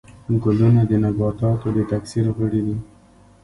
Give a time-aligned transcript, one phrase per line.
[0.43, 2.77] ګلونه د نباتاتو د تکثیر غړي دي